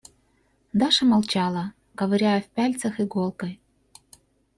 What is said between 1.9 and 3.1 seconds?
ковыряя в пяльцах